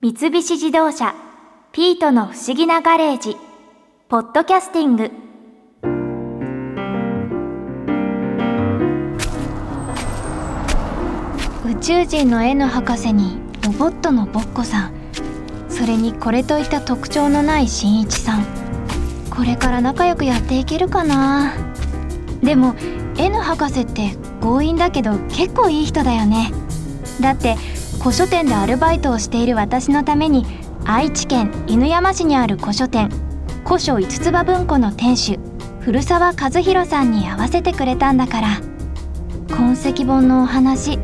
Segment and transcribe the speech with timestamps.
[0.00, 1.12] 三菱自動車
[1.74, 3.36] 「ピートの不思議なガレージ」
[4.08, 5.10] ポッドキャスティング。
[11.68, 14.92] 宇宙人の N 博士にロボットのボッコさん。
[15.68, 18.44] それにこれといった特徴のない新一さん。
[19.30, 21.54] これから仲良くやっていけるかな。
[22.40, 22.76] でも
[23.16, 26.52] N 博士って強引だけど結構いい人だよね。
[27.20, 27.56] だって
[28.00, 30.46] 古書店でアルバイトをしている私のために
[30.84, 33.10] 愛知県犬山市にある古書店。
[33.66, 35.38] 古書五つ葉文庫の店主
[35.80, 38.48] 古澤和弘さんに会わせてくれたんだから。
[39.50, 40.98] 痕跡本のお話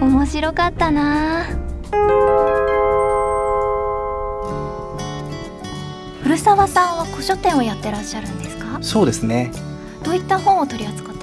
[0.00, 1.44] 面白かったな。
[6.22, 8.78] 古澤さんは古書店をやってらっしゃるんですか？
[8.80, 9.50] そうですね。
[10.04, 11.13] どういった本を取り扱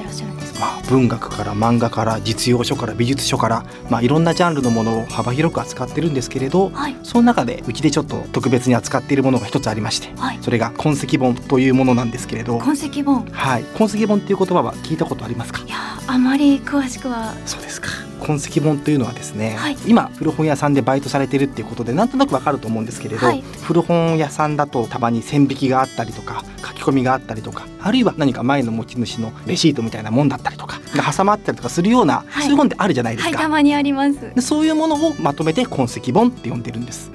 [0.62, 6.96] まあ、文学から漫画から実用書から美術書から、まあ、いろんなジャンルのものを幅広く扱ってるんですけれど、はい。
[7.02, 10.40] その中でうちでちょっと特別に扱っているものが一つありましてはい。
[10.42, 13.26] それが痕跡本というものなんですけれど痕跡本。
[13.32, 13.64] はい。
[13.76, 15.64] 痕跡本っていう言葉は聞いたことありますか？
[15.64, 17.34] いやあまり詳しくは。
[17.48, 17.88] そうですか。
[18.20, 19.78] 痕跡本というのはですね、はい。
[19.88, 23.42] 今古本屋さんでバイトされてるっていうことでなんとなくわかると思うんですけれど、はい。
[23.64, 32.44] 古本屋さんだとたまに線引きがあったりとか書き込みがあったりとかあるいは何か前の持ち主のレシートみたいなもんだったりとかが挟まったりとかするような、はい。
[32.44, 34.20] そういう本ってあるじゃないですか、はいたまにあります。
[34.36, 37.12] でそういうものをまとめて痕跡本って呼んでるんです。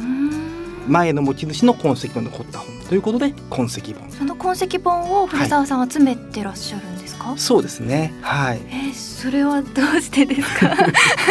[0.89, 4.11] 前の持ち主の痕跡の残った本ということで痕跡本。
[4.11, 8.13] その痕跡本を古澤さん集めてらっしゃるんですか、そうですね。
[8.23, 8.61] はい。
[8.71, 10.77] えーそれはどうしてですか？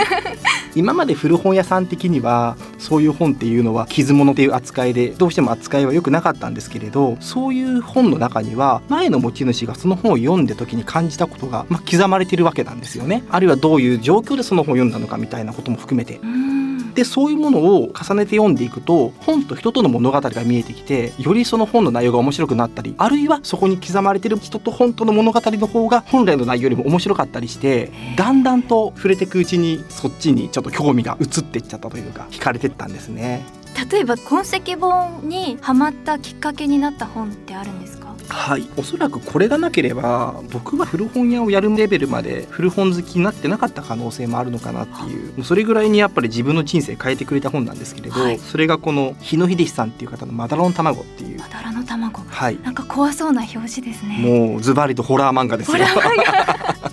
[0.75, 13.23] 今まで古本屋さん的にはそういう本っていうのは傷物っていう扱いでどうしても扱いは良くなかったんですけれどそういう本の中には前の持ち主がその本を読んで時に感じたことが、まあ、刻まれてるわけなんですよね。
[13.29, 16.15] あるいはどういう状況でその本を読んだのかみたいなことも含めて。
[16.15, 16.54] うーん
[16.95, 33.43] でそういうものを重ねて読んでいくと本と人との物語が見えてきてよりその本の内容が面白くなったりあるいはそこに刻まれてる人と本との物語の方が本来の内容よりも面白かったりしてだんだんと触れていくうちにそっちにちょっと興味が移っていっちゃったというか惹かれてったんですね。
[33.91, 38.04] 例えば痕跡本にハマったきっかけになった本ってあるんですか？
[38.29, 45.33] はい、おそらくこれがなければ僕は古本屋をやるレベルまで古本好きになってなかった可能性もあるのかなっていう。
[45.33, 48.39] もうそれぐらいにやっぱり自分の人生変えてくれた本なんですけれど、はい。
[48.39, 51.39] それがこの日野秀樹さんっていう方の「まだらの卵」っていう。
[51.39, 52.21] まだらの卵。
[52.27, 52.59] はい。
[52.63, 54.17] なんか怖そうな表紙ですね。
[54.19, 55.85] もうズバリとホラー漫画ですよ。
[55.85, 56.89] ホラー漫画。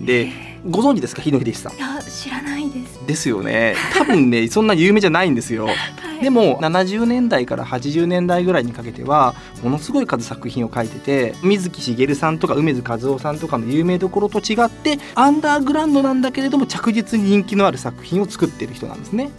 [0.04, 0.32] で
[0.68, 1.72] ご存知ですか日野秀樹さん。
[1.74, 3.00] いや知らないです。
[3.06, 3.76] ですよね。
[3.94, 5.68] 多分ねそんな有名じゃないんですよ
[6.20, 19.30] でも70年代から80年代ぐらいにかけてはものすごい数作品を書いてて水木しげるさんとか梅津和夫さんとかの有名どころと違ってアンダーグラウンドなんだけれども着実に人気のある作品を作ってる人なんですね。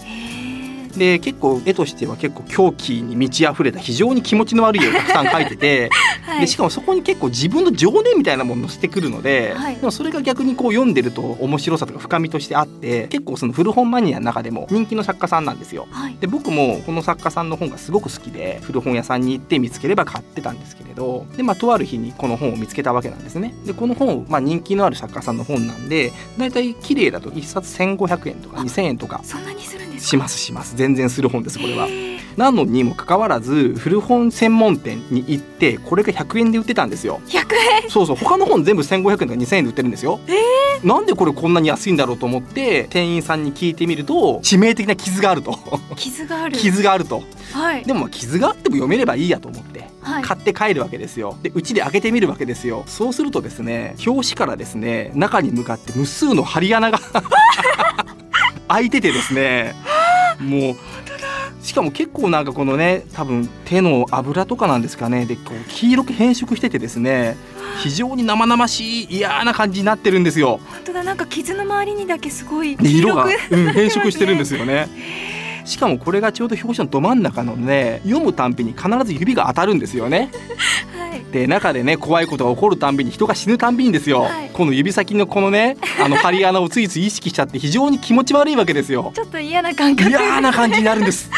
[0.99, 5.89] で結構絵としては結構狂気に満ち溢れた非常に気持ちの悪い絵をたくさん 描いてて
[6.23, 6.41] はい。
[6.41, 9.75] でしかもそこに結構自分の情念みたいなものを載せてくるので、はい。
[9.75, 15.87] でもそれが逆にこう読んでると面白さとか深みとしてあって結構その古本マニアの中でも人気の作家さんなんですよ。
[15.91, 16.15] はい。
[16.19, 23.53] で僕もこの作家さんの本がすごく好きで古本屋さんに行って見つければ買ってたんですけれどで、まあ、とある日にこの本を見つけたわけなんですね。
[23.65, 29.21] でこの本、まあ、人気のある作家さんの本なんでだいたい綺麗だと1冊1500円とか2000円とか。
[29.23, 29.90] そんなにするんですか？
[30.01, 30.75] しますします。
[30.75, 31.87] 全然する本ですこれは。
[32.37, 37.21] なのにもかかわらず古本専門店に行ってこれが100円で売ってたんですよ。
[37.27, 37.89] 100円？
[37.89, 38.15] そうそう。
[38.15, 40.19] 他の本全部1500円とか2000円で売ってるんですよ。
[40.83, 45.59] なんでこれこんなに安いんだろうと思って店員さんに聞いてみると致命的な傷があると。
[45.95, 46.57] 傷がある。
[46.57, 47.21] 傷があると。
[47.53, 47.83] はい。
[47.83, 50.23] でもまあ傷があっても読めればいいやと思ってはい。
[50.23, 51.37] 買って帰るわけですよ。
[51.43, 52.83] でうちで開けてみるわけですよ。
[52.87, 56.99] そうするとですね表紙からですね中に向かって無数の針穴が
[58.73, 59.75] 開いててですね。
[60.39, 60.75] もう
[61.61, 65.25] しかも結構なんかこのね多分手の油とかなんですかね。
[65.25, 67.37] でこう黄色く変色しててですね。
[67.81, 70.59] 非常に生々しい嫌な感じになってるんですよ。
[70.69, 74.87] 本当だなんか傷の周りにだけすごいで色が、うん、変色してるんですよね。
[75.65, 80.31] しかもこれがちょうど表紙のど真ん中のね読むたんびに必ず指が当たるんですよね。
[80.97, 81.00] はい
[81.31, 84.49] で中でね怖いことが起こるたんびに人が死ぬたんびにですよ、はい。
[84.49, 89.11] この指先のこのね あの針穴をついつい意識しちゃって非常に気持ち悪いわけですよ。
[89.15, 90.09] ちょっと嫌な感覚。
[90.09, 91.29] 嫌な感じになるんです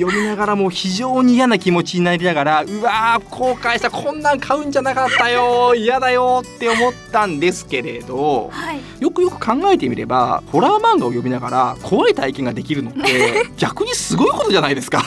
[0.00, 8.80] 読みながらもう非常に嫌な気持ちになりながらうわー後悔したこんなん買うんじゃなかったよ嫌だよって思ったんですけれどはい。
[9.00, 15.04] よくよく考えてみればホラー漫画を読みながら怖い体験ができるのって 逆にすごいことじゃないですか。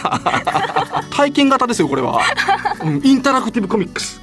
[1.11, 2.21] 体験型ですよこれは、
[2.83, 4.21] うん、インタラクティブコミックス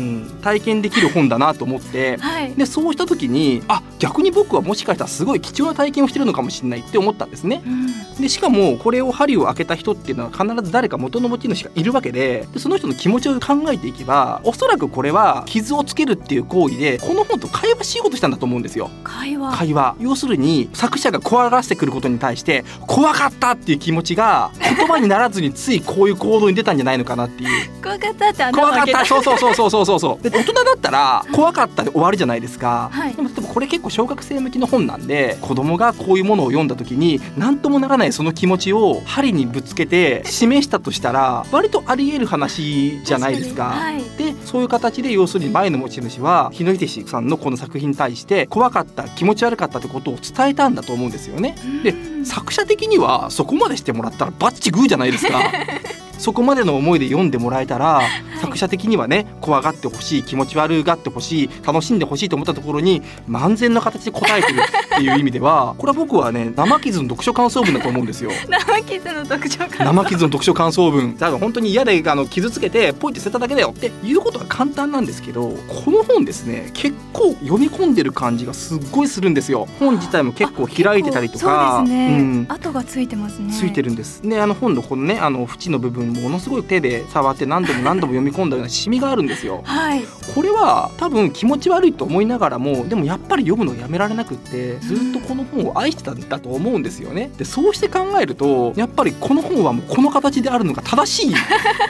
[0.00, 2.54] うん、体験できる本だなと思ってはい。
[2.54, 7.62] でそうした時にあ逆に僕はもしかしたらすごい貴重な体験をしてるのかもしれないって思ったんですね。
[7.64, 7.86] うん。
[8.20, 18.90] でしかもこれを針を開けた人っていうのは必ず誰か元の持ち主がいるわけででその人の気持ちを考えていけばおそらくこれは傷をつけるっていう行為でこの本と会話しようとしたんだと思うんですよ。
[19.04, 19.56] 会話。
[19.56, 19.96] 会話。
[20.00, 27.70] 要するに作者が怖がらせてくることに対して怖かったっていう気持ちが言葉にならずについこういう行動に出たんじゃないのかなっていう。
[27.82, 28.98] 怖かったって怖かった。
[29.00, 43.70] たそうそうそうそうそうそうそうで大人だったら怖かったで終わりじゃないですか、はいでもでもこれ結構小学生向きの本なんで子供がこういうものを読んだ時に何ともならないその気持ちを針にぶつけて示したとしたら割とあり得る話じゃないですか。
[43.70, 51.56] 確にはいでそういう形で要するに前の持ち主は日野秀志さんのこの作品に対して怖かった気持ち悪かったってことを伝えたんだと思うんですよね。
[51.82, 55.40] でうん作者的にはそこまでしてもらったらバッチグーじゃないですか。
[56.18, 58.00] そこまでの思いで読んでもらえたら、
[58.40, 68.30] 作者的にはね怖がってほしい気持ち悪がってほしい楽しんでほしいと思ったところに満全な形で答えてるっていう意味では これは僕はね生傷の読書感想文だと思うんですよ。
[68.48, 71.16] 生傷の特徴から生傷の読書感想文。
[71.16, 79.66] だから本当に嫌であの傷つけてポイって捨てただけだよっていうことは簡単なんですけどこの本ですね結構読み込んでる感じがすっごいするんですよ。
[79.78, 81.82] 本自体も結構開いてたりとか。
[81.86, 82.46] ね、うん。
[82.48, 83.52] 跡がついてますね。
[83.52, 84.22] ついてるんです。
[84.22, 89.62] であの本のこのねあの縁の部分ものすごい手で触って何度も何度も読み込んだようなシミがあるんですよ。
[89.66, 90.04] はい
[90.34, 97.30] これは多分気持ち悪いと思いながらもでもやっぱり読むのをやめられなくってずっとこの本を愛してたんだと思うんですよね。
[97.38, 101.32] でそうして考えるとやっぱりこの本はもうこの形であるのが正し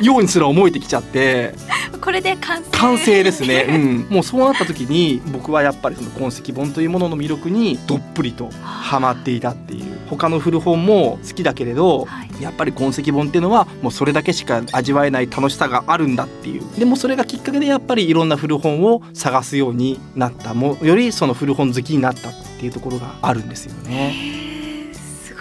[0.00, 1.54] いようにすら思えてきちゃって
[2.00, 3.66] これで完成完成ですね。
[3.68, 12.42] うん、もうそうなった時に僕はやっぱりその痕跡本というものの魅力にどっぷりとハマっていたっていう他の古本も好きだけれど、はい。
[12.42, 16.62] やっぱり痕跡本っていうのはもうそれだけしか味わえない楽しさがあるんだっていう。
[16.78, 24.45] でもそれがきっかけでやっぱりいろんな古本を探すようになったもよりその古本好きになったっていうところがあるんですよね。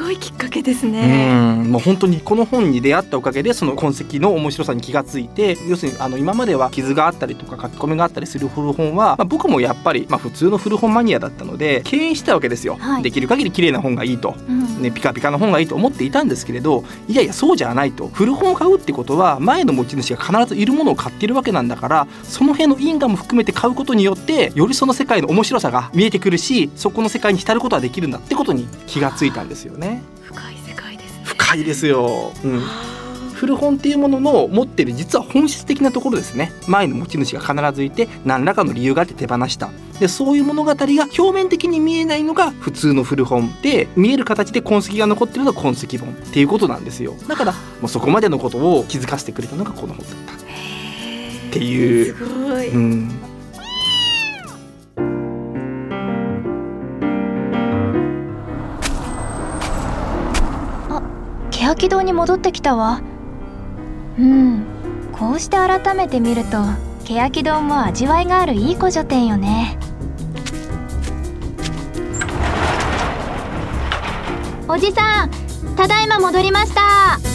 [0.06, 1.72] ごいきっかけですうねん。
[1.72, 13.04] もう本当にこの本に出会ったおかげでその痕跡の面白さに気がついて要するにあの今までは傷があったりとか書き込みがあったりする古本は、まあ、僕もやっぱり、まあ、普通の古本マニアだったので敬遠してたわけですよ、はい。
[13.04, 14.36] できる限り綺麗な本がいいと。
[14.48, 18.08] うんね、ピカピカの本がいいと思っていたんですけれどいやいやそうじゃないと。
[18.10, 29.95] 古本を買うってことは前の持ち主が必ずいるものを買っているわけなんだからその辺の因果も含めて買うことによってよりその世界の面白さが見えてくるしそこの世界に浸ることができるんだってことに気がついたんですよね。
[30.24, 31.22] 深い世界ですね。
[31.24, 32.62] 深いですよ、うん、
[33.34, 36.52] 古本っていうものの持ってる実は本質的なところですね。
[36.68, 39.70] 前の持ち主が必ずいて何らかの理由があって手放した。
[40.00, 40.86] でそういう物語が
[41.18, 47.14] 表面的に見えないのが普通の古本で見える形で痕跡が残ってるのが痕跡本っていうことなんですよ。
[47.28, 50.34] だからもうそこまでのことを気づかせてくれたのがこの本だった。
[50.34, 50.38] っ
[51.52, 52.16] ていう。
[52.16, 53.35] すごい、うん
[61.76, 63.02] 欅堂に戻ってきたわ。
[64.18, 64.66] うん。
[65.12, 66.58] こうして改めて見ると
[67.06, 69.78] 欅堂も味わいがあるいい古書店よね。
[74.68, 75.30] おじさん
[75.76, 77.35] ただいま戻りました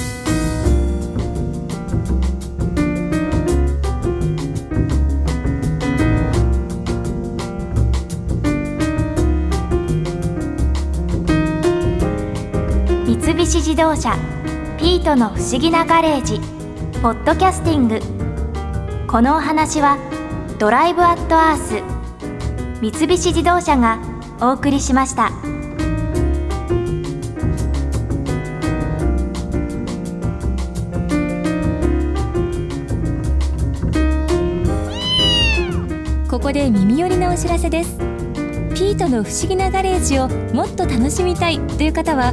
[13.51, 14.17] 三菱自動車
[14.79, 16.39] ピートの不思議なガレージ
[17.03, 17.99] ポッドキャスティング
[19.09, 19.99] このお話は
[20.61, 21.83] ドライブアットアース
[22.81, 23.99] 三菱自動車が
[24.41, 25.33] お送りしました。
[36.31, 37.99] ここで耳寄りなお知らせです
[38.77, 42.33] ピートの不思議なガレージをもっと楽しみたいという方は